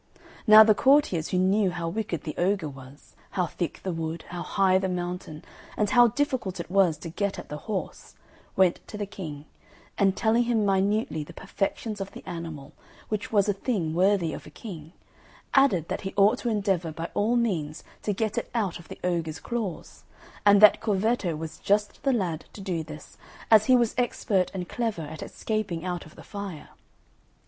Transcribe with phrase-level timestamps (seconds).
[0.47, 4.41] Now the courtiers, who knew how wicked the ogre was, how thick the wood, how
[4.41, 5.45] high the mountain,
[5.77, 8.15] and how difficult it was to get at the horse,
[8.55, 9.45] went to the King,
[9.99, 12.73] and telling him minutely the perfections of the animal,
[13.09, 14.93] which was a thing worthy of a King,
[15.53, 18.97] added that he ought to endeavour by all means to get it out of the
[19.03, 20.01] ogre's claws,
[20.47, 23.19] and that Corvetto was just the lad to do this,
[23.51, 26.69] as he was expert and clever at escaping out of the fire.